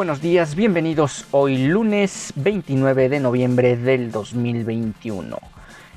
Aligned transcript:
Buenos 0.00 0.22
días, 0.22 0.54
bienvenidos 0.54 1.26
hoy 1.30 1.58
lunes 1.58 2.32
29 2.36 3.10
de 3.10 3.20
noviembre 3.20 3.76
del 3.76 4.10
2021. 4.10 5.38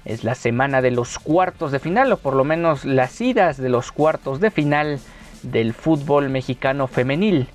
Es 0.03 0.25
la 0.25 0.35
semana 0.35 0.81
de 0.81 0.91
los 0.91 1.19
cuartos 1.19 1.71
de 1.71 1.79
final, 1.79 2.11
o 2.11 2.17
por 2.17 2.35
lo 2.35 2.43
menos 2.43 2.83
las 2.83 3.21
idas 3.21 3.55
de 3.55 3.69
los 3.69 3.93
cuartos 3.93 4.41
de 4.41 4.51
final 4.51 4.99
del 5.43 5.73
fútbol 5.73 6.29
mexicano 6.29 6.87
femenil. 6.87 7.47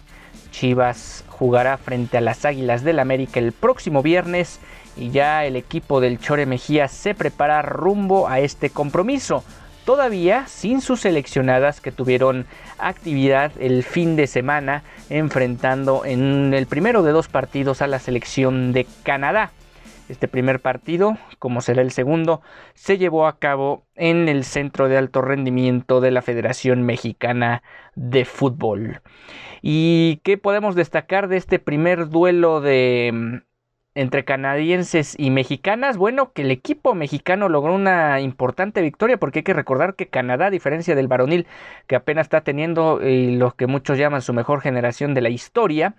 Chivas 0.50 1.22
jugará 1.28 1.76
frente 1.76 2.16
a 2.16 2.22
las 2.22 2.46
Águilas 2.46 2.82
del 2.82 3.00
América 3.00 3.40
el 3.40 3.52
próximo 3.52 4.02
viernes 4.02 4.58
y 4.96 5.10
ya 5.10 5.44
el 5.44 5.54
equipo 5.54 6.00
del 6.00 6.18
Chore 6.18 6.46
Mejía 6.46 6.88
se 6.88 7.14
prepara 7.14 7.60
rumbo 7.60 8.26
a 8.26 8.40
este 8.40 8.70
compromiso 8.70 9.44
todavía 9.88 10.46
sin 10.48 10.82
sus 10.82 11.00
seleccionadas 11.00 11.80
que 11.80 11.92
tuvieron 11.92 12.44
actividad 12.76 13.52
el 13.58 13.82
fin 13.82 14.16
de 14.16 14.26
semana 14.26 14.82
enfrentando 15.08 16.04
en 16.04 16.52
el 16.52 16.66
primero 16.66 17.02
de 17.02 17.12
dos 17.12 17.28
partidos 17.28 17.80
a 17.80 17.86
la 17.86 17.98
selección 17.98 18.74
de 18.74 18.86
Canadá. 19.02 19.50
Este 20.10 20.28
primer 20.28 20.60
partido, 20.60 21.16
como 21.38 21.62
será 21.62 21.80
el 21.80 21.90
segundo, 21.90 22.42
se 22.74 22.98
llevó 22.98 23.26
a 23.26 23.38
cabo 23.38 23.86
en 23.94 24.28
el 24.28 24.44
Centro 24.44 24.90
de 24.90 24.98
Alto 24.98 25.22
Rendimiento 25.22 26.02
de 26.02 26.10
la 26.10 26.20
Federación 26.20 26.82
Mexicana 26.82 27.62
de 27.94 28.26
Fútbol. 28.26 29.00
¿Y 29.62 30.20
qué 30.22 30.36
podemos 30.36 30.74
destacar 30.74 31.28
de 31.28 31.38
este 31.38 31.58
primer 31.58 32.10
duelo 32.10 32.60
de 32.60 33.40
entre 33.98 34.24
canadienses 34.24 35.16
y 35.18 35.30
mexicanas, 35.30 35.96
bueno, 35.96 36.32
que 36.32 36.42
el 36.42 36.52
equipo 36.52 36.94
mexicano 36.94 37.48
logró 37.48 37.74
una 37.74 38.20
importante 38.20 38.80
victoria 38.80 39.16
porque 39.16 39.40
hay 39.40 39.42
que 39.42 39.54
recordar 39.54 39.96
que 39.96 40.06
Canadá, 40.06 40.46
a 40.46 40.50
diferencia 40.50 40.94
del 40.94 41.08
varonil, 41.08 41.48
que 41.88 41.96
apenas 41.96 42.26
está 42.26 42.42
teniendo 42.42 43.00
eh, 43.02 43.32
lo 43.32 43.56
que 43.56 43.66
muchos 43.66 43.98
llaman 43.98 44.22
su 44.22 44.32
mejor 44.32 44.60
generación 44.60 45.14
de 45.14 45.22
la 45.22 45.30
historia, 45.30 45.96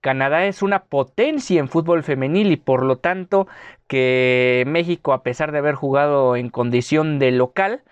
Canadá 0.00 0.46
es 0.46 0.62
una 0.62 0.84
potencia 0.84 1.60
en 1.60 1.68
fútbol 1.68 2.02
femenil 2.02 2.50
y 2.50 2.56
por 2.56 2.82
lo 2.82 2.96
tanto 2.96 3.46
que 3.88 4.64
México, 4.66 5.12
a 5.12 5.22
pesar 5.22 5.52
de 5.52 5.58
haber 5.58 5.74
jugado 5.74 6.36
en 6.36 6.48
condición 6.48 7.18
de 7.18 7.30
local, 7.30 7.82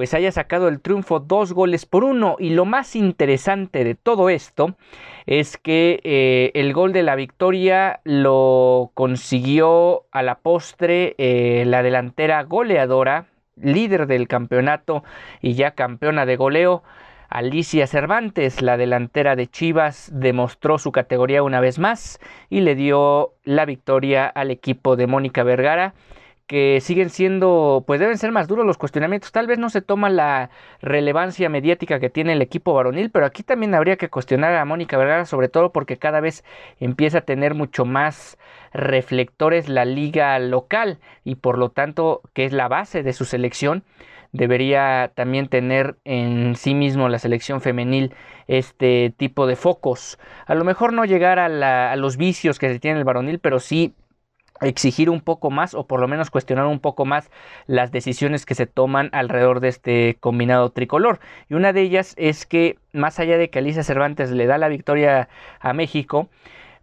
pues 0.00 0.14
haya 0.14 0.32
sacado 0.32 0.68
el 0.68 0.80
triunfo 0.80 1.20
dos 1.20 1.52
goles 1.52 1.84
por 1.84 2.04
uno. 2.04 2.36
Y 2.38 2.54
lo 2.54 2.64
más 2.64 2.96
interesante 2.96 3.84
de 3.84 3.94
todo 3.94 4.30
esto 4.30 4.78
es 5.26 5.58
que 5.58 6.00
eh, 6.04 6.52
el 6.54 6.72
gol 6.72 6.94
de 6.94 7.02
la 7.02 7.16
victoria 7.16 8.00
lo 8.04 8.92
consiguió 8.94 10.06
a 10.10 10.22
la 10.22 10.36
postre 10.36 11.16
eh, 11.18 11.64
la 11.66 11.82
delantera 11.82 12.42
goleadora, 12.44 13.26
líder 13.60 14.06
del 14.06 14.26
campeonato 14.26 15.04
y 15.42 15.52
ya 15.52 15.72
campeona 15.72 16.24
de 16.24 16.36
goleo. 16.36 16.82
Alicia 17.28 17.86
Cervantes, 17.86 18.62
la 18.62 18.78
delantera 18.78 19.36
de 19.36 19.48
Chivas, 19.48 20.10
demostró 20.14 20.78
su 20.78 20.92
categoría 20.92 21.42
una 21.42 21.60
vez 21.60 21.78
más 21.78 22.20
y 22.48 22.60
le 22.60 22.74
dio 22.74 23.34
la 23.44 23.66
victoria 23.66 24.26
al 24.28 24.50
equipo 24.50 24.96
de 24.96 25.06
Mónica 25.06 25.42
Vergara 25.42 25.92
que 26.50 26.80
siguen 26.80 27.10
siendo, 27.10 27.84
pues 27.86 28.00
deben 28.00 28.18
ser 28.18 28.32
más 28.32 28.48
duros 28.48 28.66
los 28.66 28.76
cuestionamientos. 28.76 29.30
Tal 29.30 29.46
vez 29.46 29.60
no 29.60 29.70
se 29.70 29.82
toma 29.82 30.10
la 30.10 30.50
relevancia 30.82 31.48
mediática 31.48 32.00
que 32.00 32.10
tiene 32.10 32.32
el 32.32 32.42
equipo 32.42 32.74
varonil, 32.74 33.12
pero 33.12 33.24
aquí 33.24 33.44
también 33.44 33.72
habría 33.72 33.96
que 33.96 34.10
cuestionar 34.10 34.56
a 34.56 34.64
Mónica 34.64 34.98
Vergara, 34.98 35.26
sobre 35.26 35.48
todo 35.48 35.70
porque 35.70 35.96
cada 35.96 36.18
vez 36.18 36.42
empieza 36.80 37.18
a 37.18 37.20
tener 37.20 37.54
mucho 37.54 37.84
más 37.84 38.36
reflectores 38.72 39.68
la 39.68 39.84
liga 39.84 40.36
local 40.40 40.98
y 41.22 41.36
por 41.36 41.56
lo 41.56 41.68
tanto, 41.70 42.20
que 42.32 42.46
es 42.46 42.52
la 42.52 42.66
base 42.66 43.04
de 43.04 43.12
su 43.12 43.26
selección, 43.26 43.84
debería 44.32 45.12
también 45.14 45.46
tener 45.46 45.98
en 46.02 46.56
sí 46.56 46.74
mismo 46.74 47.08
la 47.08 47.20
selección 47.20 47.60
femenil 47.60 48.12
este 48.48 49.14
tipo 49.16 49.46
de 49.46 49.54
focos. 49.54 50.18
A 50.46 50.56
lo 50.56 50.64
mejor 50.64 50.94
no 50.94 51.04
llegar 51.04 51.38
a, 51.38 51.92
a 51.92 51.94
los 51.94 52.16
vicios 52.16 52.58
que 52.58 52.72
se 52.72 52.80
tiene 52.80 52.98
el 52.98 53.04
varonil, 53.04 53.38
pero 53.38 53.60
sí 53.60 53.94
exigir 54.60 55.10
un 55.10 55.20
poco 55.20 55.50
más 55.50 55.74
o 55.74 55.86
por 55.86 56.00
lo 56.00 56.08
menos 56.08 56.30
cuestionar 56.30 56.66
un 56.66 56.80
poco 56.80 57.04
más 57.04 57.30
las 57.66 57.92
decisiones 57.92 58.46
que 58.46 58.54
se 58.54 58.66
toman 58.66 59.08
alrededor 59.12 59.60
de 59.60 59.68
este 59.68 60.16
combinado 60.20 60.70
tricolor. 60.70 61.20
Y 61.48 61.54
una 61.54 61.72
de 61.72 61.82
ellas 61.82 62.14
es 62.16 62.46
que 62.46 62.78
más 62.92 63.18
allá 63.18 63.38
de 63.38 63.50
que 63.50 63.58
Alicia 63.58 63.82
Cervantes 63.82 64.30
le 64.30 64.46
da 64.46 64.58
la 64.58 64.68
victoria 64.68 65.28
a 65.60 65.72
México, 65.72 66.28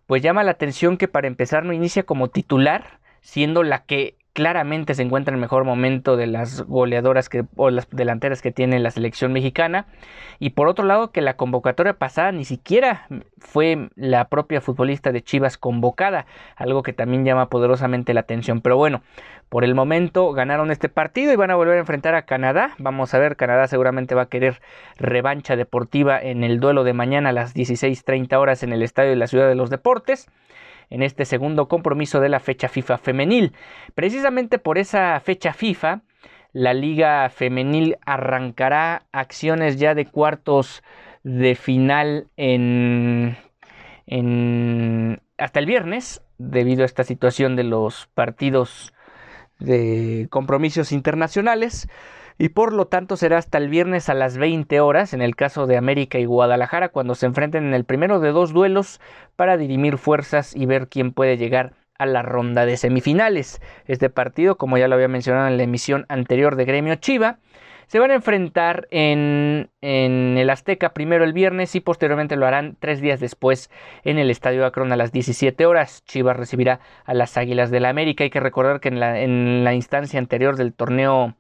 pues 0.08 0.22
llama 0.22 0.44
la 0.44 0.52
atención 0.52 0.98
que 0.98 1.08
para 1.08 1.28
empezar 1.28 1.66
no 1.66 1.74
inicia 1.74 2.04
como 2.04 2.30
titular, 2.30 3.00
siendo 3.22 3.64
la 3.64 3.84
que 3.84 4.16
claramente 4.38 4.94
se 4.94 5.02
encuentra 5.02 5.32
en 5.32 5.38
el 5.38 5.42
mejor 5.42 5.64
momento 5.64 6.16
de 6.16 6.28
las 6.28 6.62
goleadoras 6.62 7.28
que, 7.28 7.46
o 7.56 7.72
las 7.72 7.90
delanteras 7.90 8.44
que 8.44 8.52
tiene 8.52 8.78
la 8.78 8.92
selección 8.92 9.34
mexicana. 9.34 9.88
Y 10.38 10.52
por 10.52 10.68
otro 10.68 10.86
lado, 10.86 11.12
que 11.12 11.22
la 11.22 11.38
convocatoria 11.38 11.94
pasada 11.94 12.32
ni 12.32 12.46
siquiera 12.46 13.08
fue 13.40 13.90
la 13.96 14.26
propia 14.26 14.62
futbolista 14.62 15.12
de 15.12 15.24
Chivas 15.24 15.58
convocada, 15.58 16.28
algo 16.56 16.84
que 16.84 16.94
también 16.94 17.26
llama 17.26 17.50
poderosamente 17.50 18.14
la 18.14 18.20
atención. 18.20 18.62
Pero 18.62 18.78
bueno, 18.78 19.02
por 19.50 19.64
el 19.64 19.74
momento 19.74 20.32
ganaron 20.34 20.70
este 20.70 20.88
partido 20.88 21.34
y 21.34 21.36
van 21.36 21.50
a 21.50 21.56
volver 21.56 21.78
a 21.78 21.80
enfrentar 21.80 22.14
a 22.14 22.28
Canadá. 22.28 22.76
Vamos 22.78 23.16
a 23.16 23.18
ver, 23.18 23.38
Canadá 23.38 23.66
seguramente 23.66 24.14
va 24.14 24.22
a 24.22 24.30
querer 24.30 24.62
revancha 24.98 25.56
deportiva 25.56 26.22
en 26.22 26.44
el 26.44 26.60
duelo 26.60 26.84
de 26.84 26.94
mañana 26.94 27.30
a 27.30 27.34
las 27.34 27.56
16.30 27.56 28.38
horas 28.38 28.62
en 28.62 28.72
el 28.72 28.84
Estadio 28.84 29.10
de 29.10 29.16
la 29.16 29.26
Ciudad 29.26 29.48
de 29.48 29.56
los 29.56 29.72
Deportes 29.72 30.28
en 30.90 31.04
este 31.04 31.26
segundo 31.26 31.68
compromiso 31.68 32.20
de 32.20 32.30
la 32.30 32.40
fecha 32.40 32.68
FIFA 32.68 32.98
femenil. 32.98 33.54
Precisamente 33.96 34.60
por 34.60 34.78
esa 34.78 35.20
fecha 35.20 35.54
FIFA, 35.54 36.02
la 36.54 36.74
liga 36.74 37.30
femenil 37.30 37.98
arrancará 38.06 39.06
acciones 39.12 39.78
ya 39.78 39.96
de 39.96 40.06
cuartos 40.06 40.84
de 41.24 41.56
final 41.56 42.28
en, 42.38 43.38
en, 44.06 45.22
hasta 45.38 45.60
el 45.60 45.66
viernes, 45.66 46.22
debido 46.38 46.84
a 46.84 46.86
esta 46.86 47.04
situación 47.04 47.56
de 47.56 47.64
los 47.64 48.08
partidos 48.14 48.94
de 49.60 50.28
compromisos 50.30 50.92
internacionales 50.92 51.90
y 52.38 52.50
por 52.50 52.74
lo 52.74 52.88
tanto 52.88 53.18
será 53.18 53.38
hasta 53.38 53.58
el 53.58 53.70
viernes 53.70 54.10
a 54.10 54.14
las 54.14 54.38
20 54.38 54.80
horas 54.80 55.14
en 55.14 55.22
el 55.22 55.36
caso 55.36 55.66
de 55.66 55.78
América 55.78 56.20
y 56.20 56.26
Guadalajara 56.26 56.90
cuando 56.90 57.16
se 57.16 57.26
enfrenten 57.26 57.66
en 57.66 57.74
el 57.74 57.84
primero 57.84 58.20
de 58.20 58.32
dos 58.32 58.54
duelos 58.54 59.02
para 59.36 59.58
dirimir 59.58 59.98
fuerzas 59.98 60.56
y 60.56 60.66
ver 60.66 60.88
quién 60.88 61.12
puede 61.12 61.38
llegar 61.38 61.74
a 61.98 62.06
la 62.06 62.22
ronda 62.22 62.66
de 62.66 62.78
semifinales. 62.78 63.60
Este 63.86 64.10
partido, 64.10 64.58
como 64.58 64.78
ya 64.78 64.88
lo 64.88 64.96
había 64.96 65.08
mencionado 65.08 65.48
en 65.48 65.58
la 65.58 65.64
emisión 65.64 66.06
anterior 66.10 66.56
de 66.56 66.66
Gremio 66.66 66.96
Chiva, 66.96 67.40
se 67.88 68.00
van 68.00 68.12
a 68.12 68.16
enfrentar 68.16 68.88
en, 68.92 69.70
en, 69.80 70.38
el 70.38 70.50
Azteca 70.50 70.94
primero 70.94 71.24
el 71.24 71.32
viernes 71.32 71.74
y 71.74 71.80
posteriormente 71.80 72.36
lo 72.36 72.46
harán 72.46 72.76
tres 72.80 73.00
días 73.00 73.22
después 73.22 73.72
en 74.04 74.18
el 74.18 74.30
Estadio 74.30 74.66
Akron 74.66 74.92
a 74.92 74.98
las 74.98 75.14
17 75.14 75.66
horas. 75.66 76.04
Chivas 76.06 76.36
recibirá 76.36 76.82
a 77.06 77.14
las 77.14 77.38
Águilas 77.38 77.72
del 77.72 77.84
la 77.84 77.90
América. 77.90 78.26
Hay 78.26 78.30
que 78.30 78.42
recordar 78.42 78.82
que 78.82 78.90
en 78.90 79.00
la, 79.00 79.22
en 79.22 79.64
la 79.64 79.74
instancia 79.74 80.20
anterior 80.20 80.58
del 80.58 80.74
torneo 80.74 81.36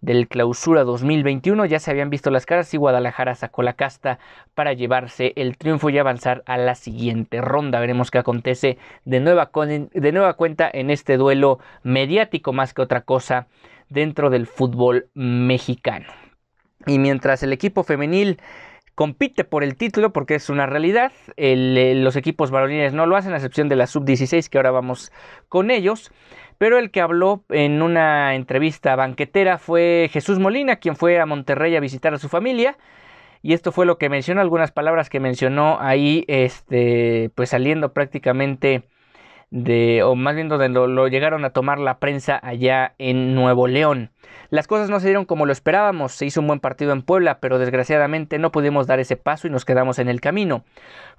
del 0.00 0.28
clausura 0.28 0.84
2021 0.84 1.64
ya 1.66 1.78
se 1.78 1.90
habían 1.90 2.10
visto 2.10 2.30
las 2.30 2.46
caras 2.46 2.72
y 2.74 2.76
Guadalajara 2.76 3.34
sacó 3.34 3.62
la 3.62 3.72
casta 3.72 4.18
para 4.54 4.72
llevarse 4.72 5.32
el 5.36 5.56
triunfo 5.56 5.90
y 5.90 5.98
avanzar 5.98 6.42
a 6.46 6.56
la 6.58 6.74
siguiente 6.74 7.40
ronda. 7.40 7.80
Veremos 7.80 8.10
qué 8.10 8.18
acontece 8.18 8.78
de 9.04 9.20
nueva, 9.20 9.50
de 9.54 10.12
nueva 10.12 10.34
cuenta 10.34 10.70
en 10.72 10.90
este 10.90 11.16
duelo 11.16 11.58
mediático 11.82 12.52
más 12.52 12.74
que 12.74 12.82
otra 12.82 13.02
cosa 13.02 13.46
dentro 13.88 14.30
del 14.30 14.46
fútbol 14.46 15.08
mexicano. 15.14 16.06
Y 16.86 16.98
mientras 16.98 17.42
el 17.42 17.52
equipo 17.52 17.82
femenil 17.82 18.38
compite 18.96 19.44
por 19.44 19.62
el 19.62 19.76
título 19.76 20.12
porque 20.12 20.34
es 20.34 20.50
una 20.50 20.66
realidad. 20.66 21.12
los 21.36 22.16
equipos 22.16 22.50
varonines 22.50 22.94
no 22.94 23.06
lo 23.06 23.14
hacen, 23.14 23.32
a 23.32 23.36
excepción 23.36 23.68
de 23.68 23.76
la 23.76 23.86
sub-16 23.86 24.48
que 24.48 24.58
ahora 24.58 24.72
vamos 24.72 25.12
con 25.48 25.70
ellos. 25.70 26.10
Pero 26.58 26.78
el 26.78 26.90
que 26.90 27.02
habló 27.02 27.44
en 27.50 27.82
una 27.82 28.34
entrevista 28.34 28.96
banquetera 28.96 29.58
fue 29.58 30.08
Jesús 30.10 30.38
Molina, 30.38 30.76
quien 30.76 30.96
fue 30.96 31.20
a 31.20 31.26
Monterrey 31.26 31.76
a 31.76 31.80
visitar 31.80 32.14
a 32.14 32.18
su 32.18 32.30
familia. 32.30 32.78
Y 33.42 33.52
esto 33.52 33.70
fue 33.70 33.84
lo 33.84 33.98
que 33.98 34.08
mencionó, 34.08 34.40
algunas 34.40 34.72
palabras 34.72 35.10
que 35.10 35.20
mencionó 35.20 35.78
ahí, 35.78 36.24
este, 36.26 37.30
pues 37.34 37.50
saliendo 37.50 37.92
prácticamente 37.92 38.84
de, 39.50 40.02
o 40.02 40.14
más 40.14 40.34
bien 40.34 40.48
donde 40.48 40.68
lo, 40.68 41.08
llegaron 41.08 41.44
a 41.44 41.50
tomar 41.50 41.78
la 41.78 41.98
prensa 41.98 42.38
allá 42.42 42.94
en 42.98 43.34
Nuevo 43.34 43.68
León. 43.68 44.10
Las 44.50 44.66
cosas 44.66 44.90
no 44.90 45.00
se 45.00 45.06
dieron 45.06 45.24
como 45.24 45.46
lo 45.46 45.52
esperábamos, 45.52 46.12
se 46.12 46.26
hizo 46.26 46.40
un 46.40 46.46
buen 46.46 46.60
partido 46.60 46.92
en 46.92 47.02
Puebla, 47.02 47.40
pero 47.40 47.58
desgraciadamente 47.58 48.38
no 48.38 48.52
pudimos 48.52 48.86
dar 48.86 49.00
ese 49.00 49.16
paso 49.16 49.46
y 49.46 49.50
nos 49.50 49.64
quedamos 49.64 49.98
en 49.98 50.08
el 50.08 50.20
camino. 50.20 50.64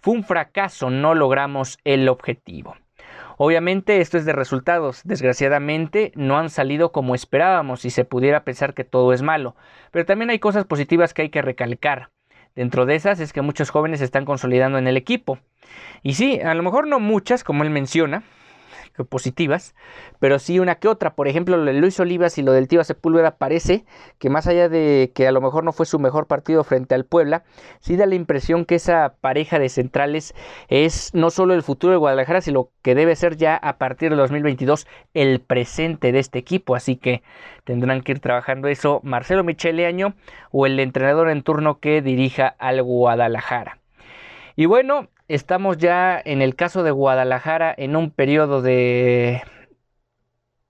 Fue 0.01 0.13
un 0.13 0.24
fracaso, 0.24 0.89
no 0.89 1.15
logramos 1.15 1.79
el 1.83 2.09
objetivo. 2.09 2.75
Obviamente 3.38 4.01
esto 4.01 4.18
es 4.18 4.25
de 4.25 4.33
resultados, 4.33 5.01
desgraciadamente 5.03 6.12
no 6.15 6.39
han 6.39 6.50
salido 6.50 6.91
como 6.91 7.13
esperábamos 7.13 7.85
y 7.85 7.91
se 7.91 8.03
pudiera 8.03 8.44
pensar 8.44 8.74
que 8.74 8.83
todo 8.83 9.13
es 9.13 9.21
malo, 9.21 9.56
pero 9.91 10.06
también 10.06 10.31
hay 10.31 10.39
cosas 10.39 10.65
positivas 10.65 11.13
que 11.13 11.21
hay 11.24 11.29
que 11.29 11.44
recalcar. 11.44 12.09
Dentro 12.57 12.88
de 12.88 12.95
esas 12.95 13.19
es 13.19 13.33
que 13.33 13.44
muchos 13.44 13.69
jóvenes 13.69 14.00
se 14.00 14.06
están 14.06 14.25
consolidando 14.25 14.80
en 14.80 14.88
el 14.88 14.98
equipo. 14.98 15.38
Y 16.01 16.15
sí, 16.15 16.42
a 16.42 16.56
lo 16.56 16.63
mejor 16.63 16.88
no 16.88 17.00
muchas, 17.00 17.44
como 17.44 17.62
él 17.62 17.69
menciona, 17.69 18.24
positivas, 19.06 19.76
pero 20.20 20.40
sí 20.40 20.60
una 20.60 20.76
que 20.76 20.88
otra. 20.88 21.16
Por 21.16 21.28
ejemplo, 21.28 21.58
lo 21.58 21.66
de 21.66 21.74
Luis 21.74 22.00
Olivas 22.00 22.38
y 22.38 22.44
lo 22.44 22.52
del 22.52 22.68
Tío 22.68 22.84
Sepúlveda 22.84 23.38
parece 23.38 23.86
que 24.20 24.30
más 24.30 24.48
allá 24.48 24.70
de 24.70 25.12
que 25.14 25.28
a 25.28 25.32
lo 25.32 25.42
mejor 25.42 25.64
no 25.64 25.74
fue 25.74 25.86
su 25.86 26.00
mejor 26.00 26.28
partido 26.28 26.64
frente 26.64 26.96
al 26.96 27.06
Puebla, 27.06 27.44
sí 27.80 27.96
da 27.96 28.06
la 28.06 28.16
impresión 28.16 28.66
que 28.66 28.76
esa 28.76 29.16
pareja 29.22 29.60
de 29.60 29.70
centrales 29.70 30.34
es 30.68 31.14
no 31.14 31.30
solo 31.30 31.54
el 31.54 31.64
futuro 31.64 31.92
de 31.92 31.98
Guadalajara, 31.98 32.42
sino 32.42 32.70
que 32.82 32.96
debe 32.96 33.16
ser 33.16 33.38
ya 33.38 33.56
a 33.56 33.78
partir 33.78 34.10
de 34.10 34.16
2022 34.16 34.88
el 35.14 35.42
presente 35.42 36.12
de 36.12 36.20
este 36.20 36.40
equipo. 36.40 36.76
Así 36.76 36.96
que 36.96 37.24
tendrán 37.64 38.02
que 38.02 38.14
ir 38.14 38.20
trabajando 38.20 38.68
eso 38.68 39.02
Marcelo 39.04 39.44
Micheleaño 39.44 40.16
o 40.52 40.66
el 40.66 40.80
entrenador 40.80 41.30
en 41.30 41.44
turno 41.44 41.80
que 41.80 42.02
dirija 42.02 42.48
al 42.48 42.82
Guadalajara. 42.82 43.80
Y 44.56 44.66
bueno, 44.66 45.08
estamos 45.27 45.77
ya 45.77 46.21
en 46.24 46.41
el 46.41 46.56
caso 46.56 46.83
de 46.83 46.91
Guadalajara 46.91 47.74
en 47.77 47.95
un 47.95 48.12
periodo 48.12 48.62
de 48.62 49.41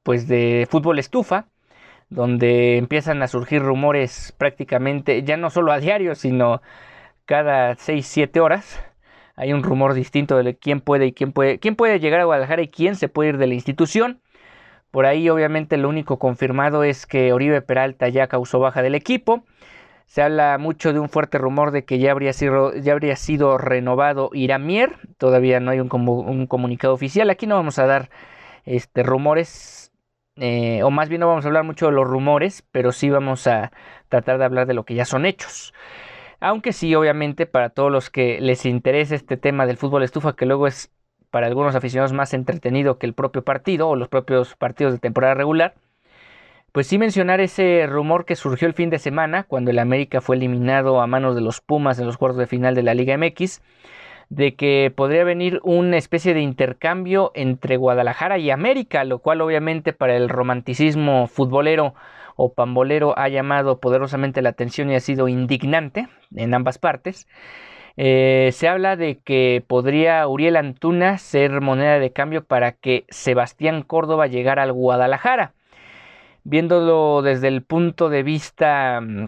pues 0.04 0.28
de 0.28 0.68
fútbol 0.70 1.00
estufa 1.00 1.48
donde 2.10 2.78
empiezan 2.78 3.22
a 3.22 3.28
surgir 3.28 3.62
rumores 3.62 4.34
prácticamente 4.38 5.24
ya 5.24 5.38
no 5.38 5.50
solo 5.50 5.72
a 5.72 5.80
diario 5.80 6.16
sino 6.16 6.62
cada 7.26 7.76
6 7.76 8.06
7 8.08 8.40
horas. 8.40 8.80
Hay 9.36 9.54
un 9.54 9.64
rumor 9.64 9.94
distinto 9.94 10.38
de 10.42 10.58
quién 10.58 10.82
puede 10.82 11.08
y 11.08 11.14
quién 11.14 11.34
puede 11.34 11.60
quién 11.60 11.76
puede 11.76 12.00
llegar 12.00 12.22
a 12.22 12.26
Guadalajara 12.26 12.62
y 12.64 12.70
quién 12.70 12.96
se 12.96 13.10
puede 13.10 13.30
ir 13.32 13.38
de 13.38 13.48
la 13.48 13.54
institución. 13.54 14.22
Por 14.92 15.06
ahí 15.06 15.30
obviamente 15.30 15.78
lo 15.78 15.90
único 15.90 16.18
confirmado 16.20 16.84
es 16.84 17.06
que 17.06 17.34
Oribe 17.34 17.62
Peralta 17.62 18.10
ya 18.10 18.28
causó 18.28 18.60
baja 18.60 18.82
del 18.82 18.96
equipo 18.96 19.44
se 20.08 20.22
habla 20.22 20.58
mucho 20.58 20.94
de 20.94 21.00
un 21.00 21.10
fuerte 21.10 21.38
rumor 21.38 21.72
de 21.72 21.86
que 21.86 22.00
ya 22.00 22.12
habría 22.12 22.34
sido, 22.34 22.74
ya 22.74 22.94
habría 22.94 23.16
sido 23.18 23.58
renovado 23.58 24.30
Iramier. 24.34 24.98
Todavía 25.18 25.60
no 25.60 25.72
hay 25.72 25.82
un, 25.82 25.90
un 25.92 26.48
comunicado 26.48 26.94
oficial. 26.94 27.30
Aquí 27.30 27.46
no 27.46 27.56
vamos 27.56 27.78
a 27.78 27.86
dar 27.86 28.10
este, 28.66 29.04
rumores, 29.04 29.92
eh, 30.38 30.82
o 30.84 30.92
más 30.92 31.10
bien 31.10 31.22
no 31.22 31.28
vamos 31.28 31.46
a 31.46 31.50
hablar 31.50 31.66
mucho 31.66 31.88
de 31.88 31.92
los 31.92 32.08
rumores, 32.08 32.64
pero 32.72 32.94
sí 32.94 33.10
vamos 33.10 33.48
a 33.48 33.72
tratar 34.10 34.38
de 34.38 34.46
hablar 34.46 34.66
de 34.66 34.74
lo 34.74 34.86
que 34.86 34.96
ya 34.96 35.06
son 35.06 35.26
hechos. 35.26 35.74
Aunque 36.40 36.72
sí, 36.74 36.96
obviamente, 36.96 37.46
para 37.46 37.70
todos 37.70 37.92
los 37.92 38.10
que 38.10 38.40
les 38.40 38.66
interese 38.66 39.16
este 39.16 39.38
tema 39.38 39.66
del 39.66 39.78
fútbol 39.78 40.04
estufa, 40.04 40.36
que 40.36 40.46
luego 40.46 40.68
es 40.68 40.92
para 41.32 41.48
algunos 41.48 41.76
aficionados 41.76 42.14
más 42.14 42.34
entretenido 42.34 42.98
que 42.98 43.06
el 43.08 43.14
propio 43.14 43.44
partido 43.44 43.90
o 43.90 43.96
los 43.98 44.08
propios 44.08 44.56
partidos 44.56 44.94
de 44.94 45.00
temporada 45.00 45.34
regular, 45.34 45.76
pues 46.78 46.86
sí 46.86 47.00
mencionar 47.00 47.42
ese 47.42 47.88
rumor 47.88 48.24
que 48.24 48.36
surgió 48.36 48.68
el 48.68 48.76
fin 48.76 48.92
de 48.92 49.00
semana 49.00 49.42
cuando 49.42 49.72
el 49.72 49.80
América 49.80 50.22
fue 50.22 50.36
eliminado 50.36 51.02
a 51.02 51.08
manos 51.08 51.34
de 51.34 51.42
los 51.42 51.60
Pumas 51.60 51.98
en 51.98 52.06
los 52.06 52.18
cuartos 52.18 52.38
de 52.38 52.46
final 52.46 52.76
de 52.76 52.84
la 52.84 52.94
Liga 52.94 53.18
MX, 53.18 53.64
de 54.30 54.54
que 54.54 54.94
podría 54.96 55.24
venir 55.24 55.60
una 55.64 55.98
especie 55.98 56.36
de 56.36 56.42
intercambio 56.42 57.32
entre 57.34 57.78
Guadalajara 57.78 58.38
y 58.38 58.52
América, 58.52 59.06
lo 59.06 59.18
cual 59.18 59.42
obviamente 59.42 59.92
para 59.92 60.16
el 60.16 60.30
romanticismo 60.30 61.26
futbolero 61.26 61.96
o 62.36 62.54
pambolero 62.54 63.18
ha 63.18 63.28
llamado 63.28 63.80
poderosamente 63.80 64.44
la 64.44 64.50
atención 64.50 64.92
y 64.92 64.96
ha 64.98 65.00
sido 65.00 65.28
indignante 65.28 66.08
en 66.36 66.54
ambas 66.54 66.78
partes. 66.78 67.28
Eh, 67.96 68.52
se 68.54 68.68
habla 68.68 68.96
de 68.98 69.18
que 69.18 69.64
podría 69.66 70.28
Uriel 70.28 70.56
Antuna 70.56 71.18
ser 71.18 71.60
moneda 71.60 71.98
de 71.98 72.14
cambio 72.14 72.46
para 72.46 72.74
que 72.74 73.06
Sebastián 73.10 73.82
Córdoba 73.82 74.28
llegara 74.28 74.62
al 74.62 74.74
Guadalajara 74.74 75.54
viéndolo 76.48 77.22
desde 77.22 77.50
el 77.50 77.62
punto 77.62 78.10
de 78.10 78.24
vista 78.24 79.02
mm, 79.02 79.28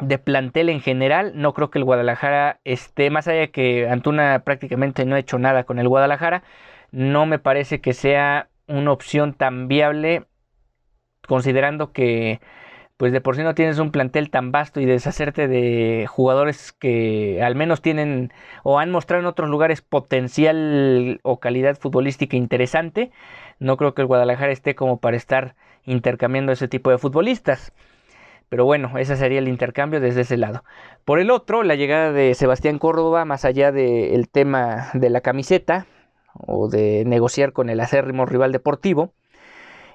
de 0.00 0.18
plantel 0.18 0.68
en 0.68 0.80
general, 0.80 1.32
no 1.34 1.54
creo 1.54 1.70
que 1.70 1.78
el 1.78 1.84
Guadalajara 1.84 2.60
esté, 2.64 3.10
más 3.10 3.26
allá 3.28 3.40
de 3.40 3.50
que 3.50 3.88
Antuna 3.88 4.42
prácticamente 4.44 5.04
no 5.04 5.16
ha 5.16 5.18
hecho 5.18 5.38
nada 5.38 5.64
con 5.64 5.78
el 5.80 5.88
Guadalajara, 5.88 6.44
no 6.92 7.26
me 7.26 7.38
parece 7.40 7.80
que 7.80 7.94
sea 7.94 8.48
una 8.68 8.92
opción 8.92 9.34
tan 9.34 9.66
viable, 9.68 10.26
considerando 11.26 11.92
que 11.92 12.40
pues 12.96 13.12
de 13.12 13.20
por 13.20 13.34
sí 13.34 13.42
no 13.42 13.56
tienes 13.56 13.80
un 13.80 13.90
plantel 13.90 14.30
tan 14.30 14.52
vasto 14.52 14.80
y 14.80 14.84
deshacerte 14.84 15.48
de 15.48 16.06
jugadores 16.08 16.72
que 16.72 17.42
al 17.42 17.56
menos 17.56 17.82
tienen 17.82 18.32
o 18.62 18.78
han 18.78 18.92
mostrado 18.92 19.20
en 19.20 19.26
otros 19.26 19.50
lugares 19.50 19.82
potencial 19.82 21.18
o 21.24 21.40
calidad 21.40 21.76
futbolística 21.76 22.36
interesante, 22.36 23.10
no 23.62 23.76
creo 23.76 23.94
que 23.94 24.02
el 24.02 24.08
Guadalajara 24.08 24.52
esté 24.52 24.74
como 24.74 24.98
para 24.98 25.16
estar 25.16 25.54
intercambiando 25.84 26.52
ese 26.52 26.68
tipo 26.68 26.90
de 26.90 26.98
futbolistas. 26.98 27.72
Pero 28.48 28.64
bueno, 28.64 28.98
ese 28.98 29.16
sería 29.16 29.38
el 29.38 29.48
intercambio 29.48 30.00
desde 30.00 30.22
ese 30.22 30.36
lado. 30.36 30.64
Por 31.04 31.20
el 31.20 31.30
otro, 31.30 31.62
la 31.62 31.74
llegada 31.74 32.12
de 32.12 32.34
Sebastián 32.34 32.78
Córdoba, 32.78 33.24
más 33.24 33.44
allá 33.44 33.72
del 33.72 34.28
tema 34.28 34.90
de 34.94 35.10
la 35.10 35.20
camiseta 35.20 35.86
o 36.34 36.68
de 36.68 37.04
negociar 37.06 37.52
con 37.52 37.70
el 37.70 37.80
acérrimo 37.80 38.26
rival 38.26 38.52
deportivo, 38.52 39.12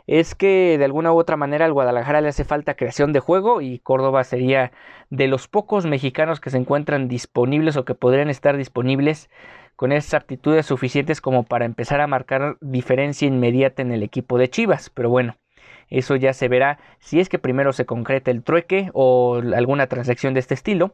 es 0.07 0.33
que 0.33 0.77
de 0.77 0.85
alguna 0.85 1.11
u 1.11 1.17
otra 1.17 1.35
manera 1.35 1.65
al 1.65 1.73
Guadalajara 1.73 2.21
le 2.21 2.29
hace 2.29 2.45
falta 2.45 2.75
creación 2.75 3.11
de 3.11 3.19
juego 3.19 3.59
y 3.59 3.79
Córdoba 3.79 4.23
sería 4.23 4.71
de 5.09 5.27
los 5.27 5.49
pocos 5.49 5.85
mexicanos 5.85 6.39
que 6.39 6.49
se 6.49 6.57
encuentran 6.57 7.09
disponibles 7.09 7.75
o 7.75 7.83
que 7.83 7.95
podrían 7.95 8.29
estar 8.29 8.55
disponibles 8.55 9.29
con 9.77 9.91
esas 9.91 10.15
aptitudes 10.15 10.65
suficientes 10.65 11.21
como 11.21 11.43
para 11.43 11.65
empezar 11.65 12.01
a 12.01 12.07
marcar 12.07 12.57
diferencia 12.61 13.27
inmediata 13.27 13.83
en 13.83 13.91
el 13.91 14.03
equipo 14.03 14.37
de 14.39 14.49
Chivas. 14.49 14.89
Pero 14.89 15.09
bueno, 15.09 15.37
eso 15.89 16.15
ya 16.15 16.33
se 16.33 16.47
verá 16.47 16.79
si 16.99 17.19
es 17.19 17.29
que 17.29 17.39
primero 17.39 17.71
se 17.71 17.85
concreta 17.85 18.31
el 18.31 18.43
trueque 18.43 18.89
o 18.93 19.39
alguna 19.55 19.87
transacción 19.87 20.33
de 20.33 20.41
este 20.41 20.55
estilo. 20.55 20.93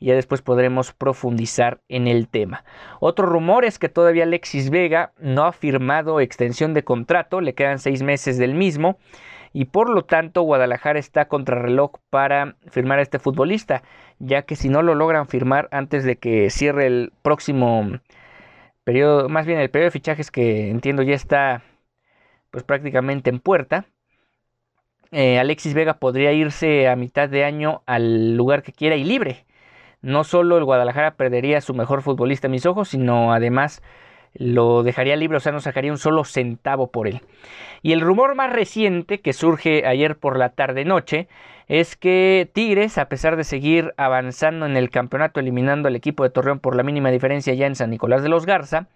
Y 0.00 0.06
ya 0.06 0.14
después 0.14 0.40
podremos 0.42 0.92
profundizar 0.92 1.80
en 1.88 2.08
el 2.08 2.26
tema. 2.26 2.64
Otro 2.98 3.26
rumor 3.26 3.64
es 3.64 3.78
que 3.78 3.90
todavía 3.90 4.24
Alexis 4.24 4.70
Vega 4.70 5.12
no 5.18 5.44
ha 5.44 5.52
firmado 5.52 6.18
extensión 6.18 6.74
de 6.74 6.82
contrato, 6.82 7.40
le 7.40 7.54
quedan 7.54 7.78
seis 7.78 8.02
meses 8.02 8.38
del 8.38 8.54
mismo 8.54 8.98
y 9.52 9.66
por 9.66 9.90
lo 9.90 10.04
tanto 10.04 10.42
Guadalajara 10.42 10.98
está 10.98 11.26
contrarreloj 11.26 11.92
para 12.10 12.56
firmar 12.70 12.98
a 12.98 13.02
este 13.02 13.18
futbolista, 13.18 13.82
ya 14.18 14.42
que 14.42 14.56
si 14.56 14.68
no 14.68 14.82
lo 14.82 14.94
logran 14.94 15.28
firmar 15.28 15.68
antes 15.70 16.04
de 16.04 16.16
que 16.16 16.50
cierre 16.50 16.86
el 16.86 17.12
próximo 17.22 18.00
más 19.28 19.46
bien 19.46 19.60
el 19.60 19.70
periodo 19.70 19.86
de 19.86 19.92
fichajes 19.92 20.30
que 20.30 20.70
entiendo 20.70 21.02
ya 21.02 21.14
está 21.14 21.62
pues 22.50 22.64
prácticamente 22.64 23.30
en 23.30 23.40
puerta, 23.40 23.86
eh, 25.10 25.38
Alexis 25.38 25.74
Vega 25.74 25.98
podría 25.98 26.32
irse 26.32 26.88
a 26.88 26.96
mitad 26.96 27.28
de 27.28 27.44
año 27.44 27.82
al 27.86 28.34
lugar 28.36 28.62
que 28.62 28.72
quiera 28.72 28.96
y 28.96 29.04
libre. 29.04 29.44
No 30.00 30.24
solo 30.24 30.58
el 30.58 30.64
Guadalajara 30.64 31.14
perdería 31.14 31.58
a 31.58 31.60
su 31.60 31.74
mejor 31.74 32.02
futbolista 32.02 32.48
a 32.48 32.50
mis 32.50 32.66
ojos, 32.66 32.88
sino 32.88 33.32
además 33.32 33.82
lo 34.34 34.82
dejaría 34.82 35.16
libre, 35.16 35.36
o 35.36 35.40
sea, 35.40 35.52
no 35.52 35.60
sacaría 35.60 35.92
un 35.92 35.98
solo 35.98 36.24
centavo 36.24 36.90
por 36.90 37.06
él. 37.06 37.20
Y 37.82 37.92
el 37.92 38.00
rumor 38.00 38.34
más 38.34 38.52
reciente 38.52 39.20
que 39.20 39.32
surge 39.32 39.86
ayer 39.86 40.16
por 40.18 40.38
la 40.38 40.50
tarde-noche 40.50 41.28
es 41.68 41.96
que 41.96 42.50
Tigres, 42.52 42.98
a 42.98 43.08
pesar 43.08 43.36
de 43.36 43.44
seguir 43.44 43.94
avanzando 43.96 44.66
en 44.66 44.76
el 44.76 44.90
campeonato, 44.90 45.40
eliminando 45.40 45.88
al 45.88 45.96
equipo 45.96 46.22
de 46.22 46.30
Torreón 46.30 46.58
por 46.58 46.76
la 46.76 46.82
mínima 46.82 47.10
diferencia 47.10 47.54
ya 47.54 47.66
en 47.66 47.76
San 47.76 47.90
Nicolás 47.90 48.22
de 48.22 48.28
los 48.28 48.46
Garza, 48.46 48.88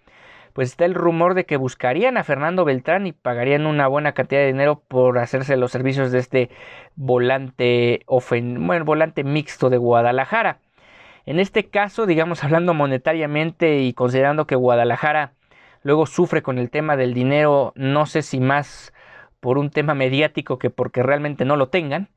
pues 0.53 0.69
está 0.69 0.85
el 0.85 0.95
rumor 0.95 1.35
de 1.35 1.45
que 1.45 1.55
buscarían 1.55 2.17
a 2.17 2.23
Fernando 2.23 2.65
Beltrán 2.65 3.05
y 3.05 3.11
pagarían 3.11 3.67
una 3.67 3.87
buena 3.87 4.13
cantidad 4.13 4.41
de 4.41 4.47
dinero 4.47 4.81
por 4.87 5.19
hacerse 5.19 5.55
los 5.55 5.71
servicios 5.71 6.11
de 6.11 6.19
este 6.19 6.49
volante, 6.95 8.03
bueno, 8.07 8.83
volante 8.83 9.23
mixto 9.23 9.69
de 9.69 9.77
Guadalajara. 9.77 10.59
En 11.27 11.39
este 11.39 11.67
caso, 11.69 12.05
digamos, 12.05 12.43
hablando 12.43 12.73
monetariamente 12.73 13.79
y 13.81 13.93
considerando 13.93 14.47
que 14.47 14.55
Guadalajara 14.55 15.33
luego 15.83 16.05
sufre 16.05 16.41
con 16.41 16.57
el 16.57 16.71
tema 16.71 16.97
del 16.97 17.13
dinero, 17.13 17.73
no 17.75 18.07
sé 18.07 18.21
si 18.23 18.39
más 18.39 18.93
por 19.39 19.57
un 19.57 19.69
tema 19.69 19.93
mediático 19.93 20.57
que 20.57 20.69
porque 20.69 21.03
realmente 21.03 21.45
no 21.45 21.55
lo 21.55 21.69
tengan, 21.69 22.09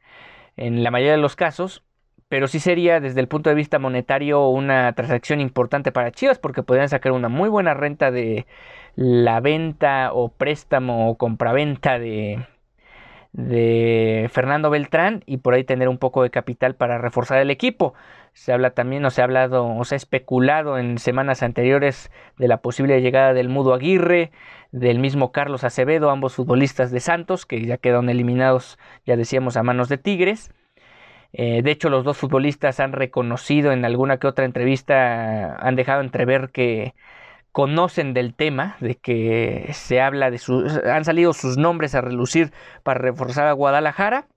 en 0.60 0.84
la 0.84 0.90
mayoría 0.90 1.12
de 1.12 1.18
los 1.18 1.36
casos, 1.36 1.84
pero 2.28 2.46
sí 2.46 2.60
sería 2.60 3.00
desde 3.00 3.20
el 3.20 3.28
punto 3.28 3.50
de 3.50 3.56
vista 3.56 3.78
monetario 3.78 4.48
una 4.48 4.92
transacción 4.94 5.40
importante 5.40 5.90
para 5.90 6.12
Chivas 6.12 6.38
porque 6.38 6.62
podrían 6.62 6.88
sacar 6.88 7.12
una 7.12 7.28
muy 7.28 7.48
buena 7.48 7.74
renta 7.74 8.10
de 8.10 8.46
la 8.94 9.40
venta 9.40 10.12
o 10.12 10.28
préstamo 10.28 11.10
o 11.10 11.16
compraventa 11.18 11.98
de, 11.98 12.46
de 13.32 14.28
Fernando 14.32 14.70
Beltrán 14.70 15.22
y 15.26 15.38
por 15.38 15.54
ahí 15.54 15.64
tener 15.64 15.88
un 15.88 15.98
poco 15.98 16.22
de 16.22 16.30
capital 16.30 16.74
para 16.74 16.98
reforzar 16.98 17.38
el 17.40 17.50
equipo. 17.50 17.94
Se 18.40 18.54
habla 18.54 18.70
también 18.70 19.04
o 19.04 19.11
se 19.11 19.20
ha 19.20 19.25
hablado 19.25 19.66
o 19.66 19.85
se 19.85 19.94
ha 19.94 19.97
especulado 19.97 20.78
en 20.78 20.97
semanas 20.97 21.42
anteriores 21.42 22.11
de 22.38 22.49
la 22.49 22.62
posible 22.62 23.02
llegada 23.02 23.35
del 23.35 23.50
Mudo 23.50 23.75
Aguirre, 23.75 24.30
del 24.73 24.99
mismo 24.99 25.30
Carlos 25.30 25.62
Acevedo, 25.62 26.09
ambos 26.09 26.37
futbolistas 26.37 26.90
de 26.90 27.00
Santos 27.00 27.44
que 27.44 27.62
ya 27.66 27.76
quedaron 27.76 28.09
eliminados, 28.09 28.78
ya 29.04 29.18
decíamos, 29.18 29.59
a 29.59 29.62
manos 29.62 29.90
de 29.90 29.99
Tigres. 29.99 30.54
Eh, 31.35 31.61
de 31.61 31.70
hecho, 31.70 31.90
los 31.90 32.02
dos 32.02 32.16
futbolistas 32.16 32.80
han 32.80 32.92
reconocido 32.92 33.73
en 33.73 33.85
alguna 33.85 34.16
que 34.16 34.26
otra 34.26 34.47
entrevista, 34.47 35.56
han 35.56 35.76
dejado 35.76 36.00
entrever 36.00 36.49
que 36.49 36.94
conocen 37.52 38.14
del 38.14 38.35
tema, 38.35 38.78
de 38.80 38.94
que 38.94 39.68
se 39.75 40.00
habla 40.00 40.30
de 40.30 40.38
sus, 40.38 40.78
han 40.78 41.04
salido 41.04 41.35
sus 41.35 41.59
nombres 41.59 41.94
a 41.94 42.00
relucir 42.00 42.52
para 42.85 43.00
reforzar 43.00 43.49
a 43.49 43.52
Guadalajara. 43.52 44.28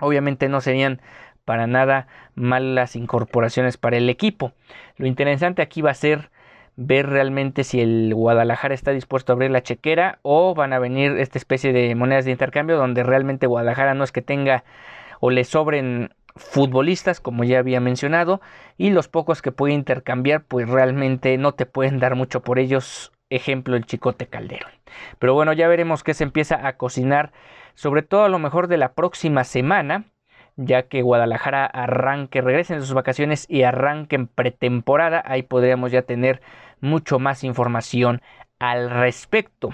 Obviamente 0.00 0.48
no 0.48 0.62
serían 0.62 1.02
para 1.48 1.66
nada 1.66 2.08
malas 2.34 2.94
incorporaciones 2.94 3.78
para 3.78 3.96
el 3.96 4.10
equipo. 4.10 4.52
Lo 4.98 5.06
interesante 5.06 5.62
aquí 5.62 5.80
va 5.80 5.92
a 5.92 5.94
ser 5.94 6.28
ver 6.76 7.08
realmente 7.08 7.64
si 7.64 7.80
el 7.80 8.12
Guadalajara 8.14 8.74
está 8.74 8.90
dispuesto 8.90 9.32
a 9.32 9.34
abrir 9.34 9.50
la 9.50 9.62
chequera 9.62 10.18
o 10.20 10.54
van 10.54 10.74
a 10.74 10.78
venir 10.78 11.12
esta 11.12 11.38
especie 11.38 11.72
de 11.72 11.94
monedas 11.94 12.26
de 12.26 12.32
intercambio 12.32 12.76
donde 12.76 13.02
realmente 13.02 13.46
Guadalajara 13.46 13.94
no 13.94 14.04
es 14.04 14.12
que 14.12 14.20
tenga 14.20 14.64
o 15.20 15.30
le 15.30 15.44
sobren 15.44 16.10
futbolistas, 16.36 17.18
como 17.18 17.44
ya 17.44 17.60
había 17.60 17.80
mencionado, 17.80 18.42
y 18.76 18.90
los 18.90 19.08
pocos 19.08 19.40
que 19.40 19.50
puede 19.50 19.72
intercambiar, 19.72 20.44
pues 20.44 20.68
realmente 20.68 21.38
no 21.38 21.52
te 21.52 21.64
pueden 21.64 21.98
dar 21.98 22.14
mucho 22.14 22.42
por 22.42 22.58
ellos. 22.58 23.10
Ejemplo, 23.30 23.74
el 23.74 23.86
Chicote 23.86 24.26
Calderón. 24.26 24.70
Pero 25.18 25.32
bueno, 25.32 25.54
ya 25.54 25.66
veremos 25.66 26.04
qué 26.04 26.12
se 26.12 26.24
empieza 26.24 26.66
a 26.66 26.76
cocinar, 26.76 27.32
sobre 27.74 28.02
todo 28.02 28.24
a 28.24 28.28
lo 28.28 28.38
mejor 28.38 28.68
de 28.68 28.76
la 28.76 28.92
próxima 28.92 29.44
semana, 29.44 30.04
ya 30.58 30.82
que 30.82 31.02
Guadalajara 31.02 31.64
arranque, 31.64 32.42
regresen 32.42 32.80
de 32.80 32.84
sus 32.84 32.94
vacaciones 32.94 33.46
y 33.48 33.62
arranque 33.62 34.16
en 34.16 34.26
pretemporada. 34.26 35.22
Ahí 35.24 35.42
podríamos 35.42 35.92
ya 35.92 36.02
tener 36.02 36.42
mucho 36.80 37.18
más 37.18 37.44
información 37.44 38.20
al 38.58 38.90
respecto. 38.90 39.70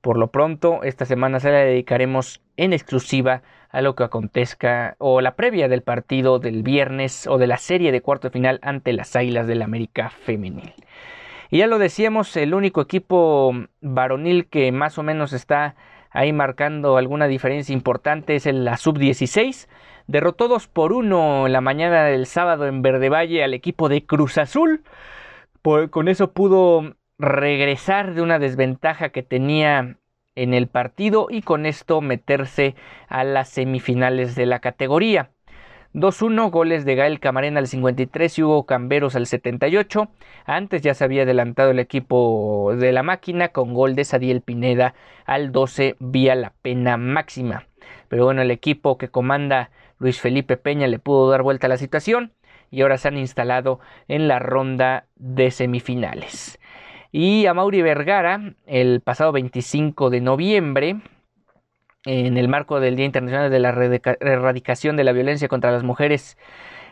Por 0.00 0.18
lo 0.18 0.30
pronto, 0.30 0.82
esta 0.82 1.04
semana 1.04 1.40
se 1.40 1.50
la 1.50 1.58
dedicaremos 1.58 2.42
en 2.56 2.72
exclusiva 2.72 3.42
a 3.70 3.80
lo 3.80 3.94
que 3.94 4.04
acontezca 4.04 4.96
o 4.98 5.20
la 5.20 5.36
previa 5.36 5.68
del 5.68 5.82
partido 5.82 6.40
del 6.40 6.62
viernes 6.62 7.26
o 7.26 7.38
de 7.38 7.46
la 7.46 7.58
serie 7.58 7.92
de 7.92 8.00
cuarto 8.00 8.30
final 8.30 8.58
ante 8.62 8.92
las 8.92 9.14
Águilas 9.14 9.46
del 9.46 9.62
América 9.62 10.10
Femenil. 10.10 10.72
Y 11.50 11.58
ya 11.58 11.66
lo 11.66 11.78
decíamos, 11.78 12.36
el 12.36 12.54
único 12.54 12.80
equipo 12.80 13.54
varonil 13.80 14.48
que 14.48 14.72
más 14.72 14.98
o 14.98 15.02
menos 15.02 15.32
está 15.32 15.76
ahí 16.10 16.32
marcando 16.32 16.96
alguna 16.96 17.26
diferencia 17.28 17.72
importante 17.72 18.36
es 18.36 18.46
el, 18.46 18.64
la 18.64 18.76
sub-16. 18.76 19.68
Derrotó 20.06 20.48
2 20.48 20.68
por 20.68 20.92
1 20.92 21.46
en 21.46 21.52
la 21.52 21.60
mañana 21.60 22.04
del 22.04 22.26
sábado 22.26 22.66
en 22.66 22.82
Verde 22.82 23.08
Valle 23.08 23.44
al 23.44 23.54
equipo 23.54 23.88
de 23.88 24.06
Cruz 24.06 24.38
Azul. 24.38 24.82
con 25.90 26.08
eso 26.08 26.32
pudo 26.32 26.96
regresar 27.18 28.14
de 28.14 28.22
una 28.22 28.38
desventaja 28.38 29.10
que 29.10 29.22
tenía 29.22 29.98
en 30.34 30.54
el 30.54 30.68
partido 30.68 31.26
y 31.30 31.42
con 31.42 31.66
esto 31.66 32.00
meterse 32.00 32.76
a 33.08 33.24
las 33.24 33.48
semifinales 33.50 34.34
de 34.36 34.46
la 34.46 34.60
categoría. 34.60 35.32
2-1 35.94 36.50
goles 36.50 36.84
de 36.84 36.94
Gael 36.94 37.18
Camarena 37.18 37.60
al 37.60 37.66
53 37.66 38.38
y 38.38 38.42
Hugo 38.42 38.66
Camberos 38.66 39.16
al 39.16 39.26
78. 39.26 40.08
Antes 40.44 40.82
ya 40.82 40.94
se 40.94 41.04
había 41.04 41.22
adelantado 41.22 41.70
el 41.70 41.78
equipo 41.78 42.74
de 42.76 42.92
la 42.92 43.02
máquina 43.02 43.48
con 43.48 43.72
gol 43.74 43.94
de 43.94 44.04
Sadiel 44.04 44.42
Pineda 44.42 44.94
al 45.24 45.50
12 45.50 45.96
vía 45.98 46.34
la 46.34 46.52
pena 46.62 46.96
máxima. 46.96 47.66
Pero 48.08 48.24
bueno, 48.24 48.42
el 48.42 48.50
equipo 48.50 48.98
que 48.98 49.08
comanda 49.08 49.70
Luis 49.98 50.20
Felipe 50.20 50.56
Peña 50.56 50.86
le 50.86 50.98
pudo 50.98 51.30
dar 51.30 51.42
vuelta 51.42 51.66
a 51.66 51.70
la 51.70 51.76
situación 51.78 52.32
y 52.70 52.82
ahora 52.82 52.98
se 52.98 53.08
han 53.08 53.16
instalado 53.16 53.80
en 54.08 54.28
la 54.28 54.38
ronda 54.38 55.06
de 55.16 55.50
semifinales. 55.50 56.58
Y 57.10 57.46
a 57.46 57.54
Mauri 57.54 57.80
Vergara, 57.80 58.52
el 58.66 59.00
pasado 59.00 59.32
25 59.32 60.10
de 60.10 60.20
noviembre, 60.20 61.00
en 62.04 62.36
el 62.36 62.48
marco 62.48 62.80
del 62.80 62.96
Día 62.96 63.06
Internacional 63.06 63.50
de 63.50 63.58
la 63.58 63.70
Erradicación 63.70 64.96
de 64.96 65.04
la 65.04 65.12
Violencia 65.12 65.48
contra 65.48 65.72
las 65.72 65.82
Mujeres, 65.82 66.38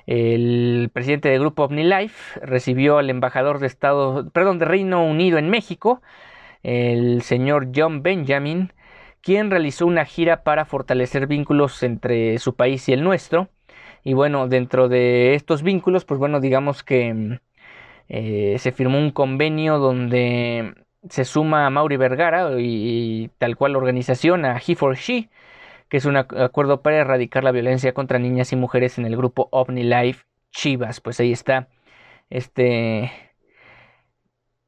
el 0.07 0.91
presidente 0.93 1.29
del 1.29 1.41
grupo 1.41 1.65
OmniLife 1.65 2.41
recibió 2.41 2.99
al 2.99 3.11
embajador 3.11 3.59
de 3.59 3.67
Estado, 3.67 4.31
perdón, 4.31 4.59
de 4.59 4.65
Reino 4.67 5.05
Unido 5.05 5.39
en 5.39 5.51
México, 5.51 6.01
el 6.63 7.23
señor 7.23 7.71
John 7.75 8.03
Benjamin, 8.03 8.73
quien 9.21 9.51
realizó 9.51 9.87
una 9.87 10.05
gira 10.05 10.45
para 10.45 10.65
fortalecer 10.65 11.27
vínculos 11.27 11.83
entre 11.83 12.39
su 12.39 12.55
país 12.57 12.89
y 12.89 12.93
el 12.93 13.03
nuestro. 13.03 13.49
Y 14.05 14.15
bueno, 14.15 14.49
dentro 14.49 14.89
de 14.89 15.35
estos 15.35 15.63
vínculos, 15.63 16.05
pues 16.05 16.21
bueno, 16.21 16.41
digamos 16.41 16.85
que 16.85 17.41
eh, 18.09 18.57
se 18.59 18.73
firmó 18.73 18.99
un 18.99 19.11
convenio 19.11 19.79
donde 19.79 20.75
se 21.11 21.25
suma 21.25 21.67
a 21.67 21.71
Mauri 21.71 21.97
Vergara 21.97 22.51
y, 22.59 23.31
tal 23.39 23.57
cual 23.57 23.77
organización 23.77 24.45
a 24.45 24.61
He 24.65 24.75
for 24.75 24.97
She, 24.97 25.31
que 25.89 25.99
es 25.99 26.05
un 26.05 26.17
acuerdo 26.17 26.83
para 26.83 26.99
erradicar 26.99 27.45
la 27.45 27.53
violencia 27.53 27.95
contra 27.95 28.19
niñas 28.19 28.53
y 28.53 28.57
mujeres 28.57 28.99
en 28.99 29.07
el 29.07 29.17
grupo 29.17 29.49
OmniLife 29.53 30.25
Chivas. 30.51 31.01
Pues 31.01 31.21
ahí 31.21 31.33
está 31.33 31.69
este 32.31 33.13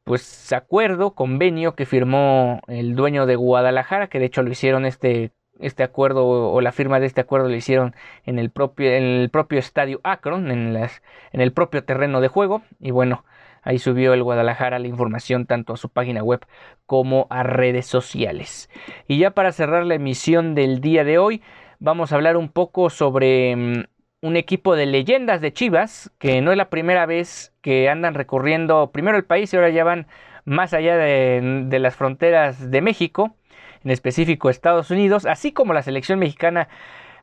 pues 0.05 0.53
acuerdo, 0.55 1.15
convenio 1.15 1.75
que 1.75 1.85
firmó 1.85 2.63
el 2.67 2.95
dueño 2.97 3.27
de 3.27 3.37
Guadalajara, 3.37 4.09
que 4.09 4.19
de 4.19 4.27
hecho 4.27 4.43
lo 4.43 4.51
hicieron 4.51 4.87
este 4.87 5.33
este 5.61 5.83
acuerdo 5.83 6.27
o 6.27 6.61
la 6.61 6.73
firma 6.73 7.01
de 7.01 7.07
este 7.07 7.21
acuerdo 7.21 7.49
lo 7.49 7.57
hicieron 7.57 7.95
en 8.25 8.39
el 8.39 8.51
propio, 8.51 8.91
en 8.91 9.05
el 9.05 9.31
propio 9.31 9.59
estadio 9.59 10.01
Akron, 10.05 10.51
en, 10.51 10.73
las, 10.73 11.03
en 11.33 11.41
el 11.41 11.53
propio 11.53 11.85
terreno 11.85 12.21
de 12.21 12.29
juego. 12.29 12.63
Y 12.81 12.91
bueno, 12.91 13.25
ahí 13.69 13.79
subió 13.79 14.15
el 14.15 14.23
Guadalajara 14.23 14.79
la 14.79 14.89
información 14.89 15.45
tanto 15.45 15.75
a 15.75 15.77
su 15.77 15.91
página 15.91 16.23
web 16.23 16.41
como 16.87 17.27
a 17.29 17.43
redes 17.43 17.85
sociales. 17.85 18.71
Y 19.07 19.19
ya 19.19 19.33
para 19.33 19.53
cerrar 19.53 19.85
la 19.85 19.95
emisión 19.95 20.55
del 20.55 20.81
día 20.81 21.05
de 21.05 21.19
hoy, 21.19 21.43
vamos 21.79 22.11
a 22.11 22.15
hablar 22.15 22.39
un 22.39 22.49
poco 22.49 22.89
sobre 22.89 23.55
mm, 23.55 23.85
un 24.23 24.37
equipo 24.37 24.75
de 24.75 24.87
leyendas 24.87 25.43
de 25.43 25.53
Chivas, 25.53 26.11
que 26.19 26.41
no 26.41 26.51
es 26.51 26.57
la 26.57 26.71
primera 26.71 27.05
vez 27.05 27.53
que 27.61 27.91
andan 27.91 28.15
recorriendo 28.15 28.91
primero 28.91 29.19
el 29.19 29.25
país 29.27 29.53
y 29.53 29.57
ahora 29.57 29.69
ya 29.69 29.85
van 29.85 30.07
más 30.47 30.73
allá 30.73 30.97
de, 30.97 31.67
de 31.67 31.79
las 31.79 31.95
fronteras 31.95 32.71
de 32.71 32.81
México 32.81 33.37
en 33.85 33.91
específico 33.91 34.49
Estados 34.49 34.91
Unidos, 34.91 35.27
así 35.27 35.53
como 35.53 35.75
la 35.75 35.83
selección 35.83 36.19
mexicana 36.19 36.69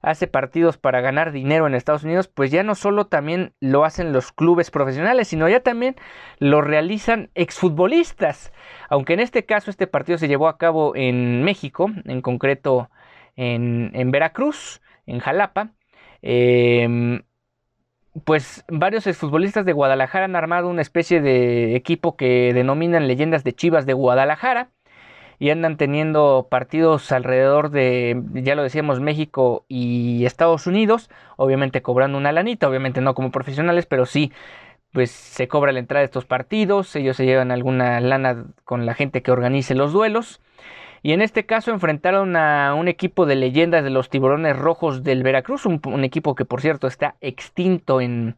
hace 0.05 0.27
partidos 0.27 0.77
para 0.77 1.01
ganar 1.01 1.31
dinero 1.31 1.65
en 1.65 1.73
Estados 1.73 2.03
Unidos, 2.03 2.27
pues 2.27 2.51
ya 2.51 2.61
no 2.61 2.75
solo 2.75 3.07
también 3.07 3.53
lo 3.59 3.83
hacen 3.85 4.13
los 4.13 4.31
clubes 4.31 4.69
profesionales, 4.69 5.27
sino 5.27 5.49
ya 5.49 5.61
también 5.61 5.95
lo 6.37 6.61
realizan 6.61 7.31
exfutbolistas. 7.33 8.53
Aunque 8.87 9.13
en 9.13 9.19
este 9.19 9.45
caso 9.45 9.71
este 9.71 9.87
partido 9.87 10.19
se 10.19 10.27
llevó 10.27 10.47
a 10.47 10.59
cabo 10.59 10.95
en 10.95 11.43
México, 11.43 11.89
en 12.05 12.21
concreto 12.21 12.91
en, 13.35 14.11
Veracruz, 14.11 14.79
en 15.07 15.19
Jalapa. 15.19 15.71
Em, 16.21 17.23
pues 18.23 18.63
varios 18.69 19.07
exfutbolistas 19.07 19.65
de 19.65 19.73
Guadalajara 19.73 20.25
han 20.25 20.35
armado 20.35 20.69
una 20.69 20.83
especie 20.83 21.19
de 21.19 21.75
equipo 21.75 22.15
que 22.15 22.53
denominan 22.53 23.07
leyendas 23.07 23.43
de 23.43 23.53
Chivas 23.53 23.87
de 23.87 23.93
Guadalajara 23.93 24.69
y 25.39 25.49
andan 25.49 25.77
teniendo 25.77 26.47
partidos 26.49 27.11
alrededor 27.11 27.69
de, 27.69 28.21
ya 28.33 28.55
lo 28.55 28.63
decíamos, 28.63 28.99
México 28.99 29.65
y 29.67 30.25
Estados 30.25 30.67
Unidos, 30.67 31.09
obviamente 31.37 31.81
cobrando 31.81 32.17
una 32.17 32.31
lanita, 32.31 32.67
obviamente 32.67 33.01
no 33.01 33.15
como 33.15 33.31
profesionales, 33.31 33.85
pero 33.85 34.05
sí, 34.05 34.31
pues 34.91 35.11
se 35.11 35.47
cobra 35.47 35.71
la 35.71 35.79
entrada 35.79 36.01
de 36.01 36.05
estos 36.05 36.25
partidos, 36.25 36.95
ellos 36.95 37.17
se 37.17 37.25
llevan 37.25 37.51
alguna 37.51 37.99
lana 37.99 38.45
con 38.63 38.85
la 38.85 38.93
gente 38.93 39.21
que 39.21 39.31
organice 39.31 39.75
los 39.75 39.91
duelos. 39.91 40.41
Y 41.03 41.11
en 41.11 41.21
este 41.21 41.45
caso 41.45 41.69
enfrentaron 41.69 42.35
a 42.35 42.73
un 42.73 42.87
equipo 42.87 43.27
de 43.27 43.35
leyendas 43.35 43.83
de 43.83 43.91
los 43.91 44.09
tiburones 44.09 44.57
rojos 44.57 45.03
del 45.03 45.21
Veracruz, 45.21 45.67
un, 45.67 45.79
un 45.85 46.03
equipo 46.03 46.33
que 46.33 46.45
por 46.45 46.61
cierto 46.61 46.87
está 46.87 47.15
extinto 47.21 48.01
en, 48.01 48.37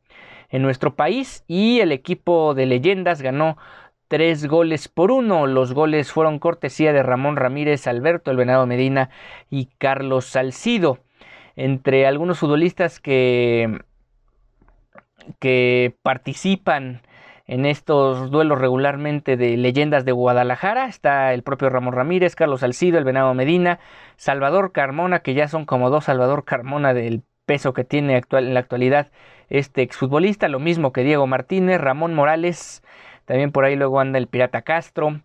en 0.50 0.62
nuestro 0.64 0.94
país. 0.96 1.46
Y 1.48 1.80
el 1.80 1.94
equipo 1.94 2.54
de 2.56 2.66
leyendas 2.66 3.22
ganó 3.22 3.58
tres 4.08 4.48
goles 4.48 4.88
por 4.88 5.12
uno. 5.12 5.48
Los 5.48 5.74
goles 5.74 6.12
fueron 6.12 6.40
cortesía 6.40 6.94
de 6.94 7.04
Ramón 7.04 7.36
Ramírez, 7.36 7.88
Alberto 7.88 8.32
El 8.32 8.38
Venado 8.38 8.66
Medina 8.66 9.10
y 9.50 9.68
Carlos 9.78 10.26
Salcido. 10.26 11.00
Entre 11.56 12.06
algunos 12.06 12.40
futbolistas 12.40 13.00
que, 13.00 13.80
que 15.40 15.96
participan 16.04 17.02
en 17.48 17.66
estos 17.66 18.30
duelos 18.30 18.60
regularmente 18.60 19.38
de 19.38 19.58
leyendas 19.58 20.06
de 20.06 20.12
Guadalajara. 20.12 20.88
Está 20.88 21.34
el 21.34 21.44
propio 21.44 21.70
Ramón 21.70 21.94
Ramírez, 21.94 22.36
Carlos 22.36 22.60
Salcido, 22.60 22.98
el 22.98 23.06
Venado 23.06 23.34
Medina, 23.34 23.80
Salvador 24.18 24.72
Carmona, 24.72 25.20
que 25.20 25.34
ya 25.34 25.48
son 25.48 25.66
como 25.66 25.90
dos 25.90 26.06
Salvador 26.06 26.44
Carmona 26.44 26.94
del 26.94 27.24
peso 27.46 27.74
que 27.74 27.86
tiene 27.86 28.18
actual, 28.18 28.48
en 28.48 28.54
la 28.54 28.60
actualidad 28.60 29.10
este 29.50 29.82
exfutbolista, 29.82 30.50
lo 30.50 30.60
mismo 30.60 30.92
que 30.92 31.04
Diego 31.04 31.26
Martínez, 31.26 31.80
Ramón 31.80 32.14
Morales, 32.14 32.84
también 33.28 33.52
por 33.52 33.66
ahí 33.66 33.76
luego 33.76 34.00
anda 34.00 34.18
el 34.18 34.28
Pirata 34.28 34.64
Castro, 34.64 35.22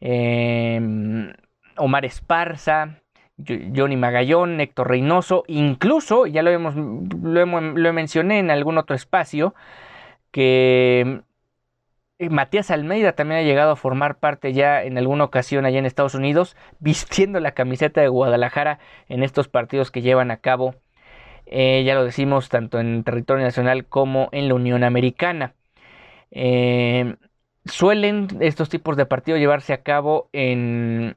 em, 0.00 1.32
Omar 1.76 2.04
Esparza, 2.04 3.00
Johnny 3.38 3.96
Magallón, 3.96 4.60
Héctor 4.60 4.88
Reynoso, 4.88 5.44
incluso, 5.48 6.26
ya 6.26 6.42
lo, 6.42 6.50
hemos, 6.50 6.74
lo, 6.76 7.46
lo 7.46 7.92
mencioné 7.92 8.38
en 8.38 8.50
algún 8.50 8.78
otro 8.78 8.96
espacio, 8.96 9.54
que 10.30 11.22
eh, 12.18 12.30
Matías 12.30 12.70
Almeida 12.70 13.12
también 13.14 13.40
ha 13.40 13.42
llegado 13.44 13.72
a 13.72 13.76
formar 13.76 14.18
parte 14.18 14.52
ya 14.52 14.82
en 14.82 14.98
alguna 14.98 15.24
ocasión 15.24 15.66
allá 15.66 15.78
en 15.78 15.86
Estados 15.86 16.14
Unidos, 16.14 16.56
vistiendo 16.80 17.40
la 17.40 17.52
camiseta 17.52 18.00
de 18.00 18.08
Guadalajara 18.08 18.78
en 19.08 19.22
estos 19.22 19.48
partidos 19.48 19.90
que 19.90 20.02
llevan 20.02 20.30
a 20.30 20.38
cabo, 20.38 20.76
eh, 21.46 21.82
ya 21.84 21.94
lo 21.94 22.04
decimos, 22.04 22.48
tanto 22.48 22.80
en 22.80 23.04
territorio 23.04 23.44
nacional 23.44 23.86
como 23.86 24.28
en 24.32 24.48
la 24.48 24.54
Unión 24.54 24.84
Americana. 24.84 25.54
Eh, 26.30 27.16
suelen 27.66 28.28
estos 28.40 28.68
tipos 28.68 28.96
de 28.96 29.06
partidos 29.06 29.40
llevarse 29.40 29.72
a 29.72 29.82
cabo 29.82 30.28
en 30.32 31.16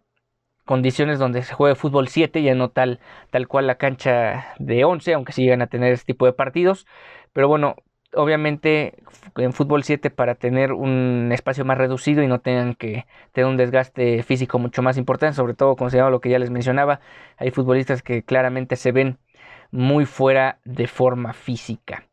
condiciones 0.66 1.20
donde 1.20 1.44
se 1.44 1.54
juegue 1.54 1.76
fútbol 1.76 2.10
7, 2.10 2.44
ya 2.44 2.56
no 2.56 2.70
tal, 2.70 3.00
tal 3.32 3.48
cual 3.48 3.68
la 3.68 3.78
cancha 3.78 4.54
de 4.60 4.84
11, 4.86 5.14
aunque 5.14 5.34
sí 5.34 5.44
llegan 5.44 5.62
a 5.62 5.68
tener 5.68 5.94
este 5.94 6.08
tipo 6.14 6.26
de 6.26 6.34
partidos. 6.34 6.86
Pero 7.34 7.48
bueno, 7.48 7.76
obviamente 8.14 8.96
en 9.36 9.54
fútbol 9.54 9.84
7 9.84 10.10
para 10.10 10.36
tener 10.36 10.74
un 10.74 11.32
espacio 11.34 11.66
más 11.66 11.78
reducido 11.78 12.24
y 12.24 12.28
no 12.28 12.42
tengan 12.42 12.76
que 12.76 13.06
tener 13.34 13.50
un 13.50 13.58
desgaste 13.58 14.24
físico 14.24 14.60
mucho 14.60 14.82
más 14.82 14.98
importante, 14.98 15.36
sobre 15.36 15.54
todo 15.54 15.76
considerando 15.76 16.12
lo 16.12 16.22
que 16.22 16.30
ya 16.30 16.40
les 16.40 16.50
mencionaba, 16.52 17.00
hay 17.38 17.52
futbolistas 17.52 18.04
que 18.04 18.24
claramente 18.24 18.76
se 18.76 18.92
ven 18.92 19.20
muy 19.72 20.06
fuera 20.06 20.60
de 20.66 20.88
forma 20.88 21.34
física. 21.34 22.07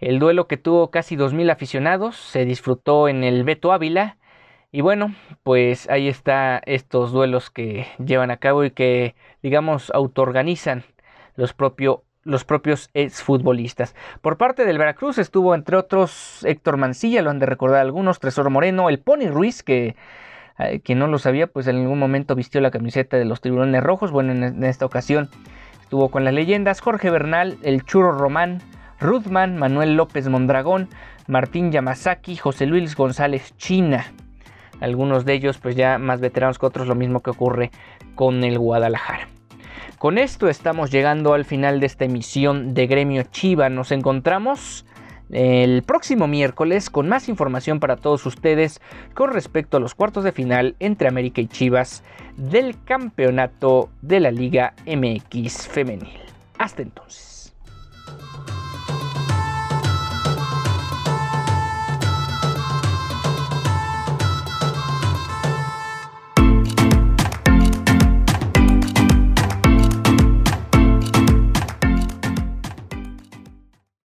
El 0.00 0.18
duelo 0.18 0.46
que 0.48 0.56
tuvo 0.56 0.90
casi 0.90 1.16
2.000 1.16 1.52
aficionados 1.52 2.16
se 2.16 2.44
disfrutó 2.44 3.08
en 3.08 3.22
el 3.22 3.44
Beto 3.44 3.72
Ávila 3.72 4.16
y 4.72 4.80
bueno, 4.80 5.14
pues 5.42 5.90
ahí 5.90 6.08
está 6.08 6.62
estos 6.64 7.12
duelos 7.12 7.50
que 7.50 7.86
llevan 8.04 8.30
a 8.30 8.38
cabo 8.38 8.64
y 8.64 8.70
que 8.70 9.14
digamos 9.42 9.90
autoorganizan 9.90 10.84
los 11.36 11.52
propios 11.52 12.00
los 12.22 12.44
propios 12.44 12.90
exfutbolistas. 12.92 13.94
Por 14.20 14.36
parte 14.36 14.66
del 14.66 14.78
Veracruz 14.78 15.18
estuvo 15.18 15.54
entre 15.54 15.76
otros 15.76 16.44
Héctor 16.44 16.76
Mancilla, 16.76 17.22
lo 17.22 17.30
han 17.30 17.38
de 17.38 17.46
recordar 17.46 17.80
algunos, 17.80 18.20
Tresor 18.20 18.50
Moreno, 18.50 18.90
el 18.90 19.00
Pony 19.00 19.28
Ruiz, 19.30 19.62
que 19.62 19.96
eh, 20.58 20.80
quien 20.80 20.98
no 20.98 21.06
lo 21.06 21.18
sabía, 21.18 21.46
pues 21.46 21.66
en 21.66 21.76
algún 21.76 21.98
momento 21.98 22.34
vistió 22.34 22.60
la 22.60 22.70
camiseta 22.70 23.16
de 23.16 23.24
los 23.24 23.40
Tiburones 23.40 23.82
Rojos. 23.82 24.10
Bueno, 24.10 24.32
en, 24.32 24.62
esta 24.64 24.84
ocasión 24.84 25.30
estuvo 25.80 26.10
con 26.10 26.24
las 26.24 26.34
leyendas 26.34 26.80
Jorge 26.80 27.10
Bernal, 27.10 27.58
el 27.62 27.84
Churro 27.84 28.12
Román, 28.12 28.60
Ruthman, 29.00 29.56
Manuel 29.56 29.96
López 29.96 30.28
Mondragón, 30.28 30.88
Martín 31.26 31.72
Yamazaki, 31.72 32.36
José 32.36 32.66
Luis 32.66 32.94
González 32.94 33.54
China. 33.56 34.12
Algunos 34.80 35.24
de 35.24 35.34
ellos 35.34 35.58
pues 35.58 35.76
ya 35.76 35.98
más 35.98 36.20
veteranos 36.20 36.58
que 36.58 36.66
otros, 36.66 36.86
lo 36.86 36.94
mismo 36.94 37.20
que 37.20 37.30
ocurre 37.30 37.70
con 38.14 38.44
el 38.44 38.58
Guadalajara. 38.58 39.28
Con 39.98 40.16
esto 40.16 40.48
estamos 40.48 40.90
llegando 40.90 41.34
al 41.34 41.44
final 41.44 41.80
de 41.80 41.86
esta 41.86 42.06
emisión 42.06 42.72
de 42.72 42.86
Gremio 42.86 43.22
Chiva. 43.24 43.68
Nos 43.68 43.92
encontramos 43.92 44.86
el 45.30 45.82
próximo 45.82 46.26
miércoles 46.26 46.90
con 46.90 47.08
más 47.08 47.28
información 47.28 47.80
para 47.80 47.96
todos 47.96 48.26
ustedes 48.26 48.80
con 49.14 49.32
respecto 49.32 49.76
a 49.76 49.80
los 49.80 49.94
cuartos 49.94 50.24
de 50.24 50.32
final 50.32 50.74
entre 50.80 51.08
América 51.08 51.40
y 51.40 51.46
Chivas 51.46 52.02
del 52.36 52.82
campeonato 52.84 53.90
de 54.02 54.20
la 54.20 54.30
Liga 54.30 54.74
MX 54.86 55.68
femenil. 55.68 56.18
Hasta 56.58 56.82
entonces. 56.82 57.39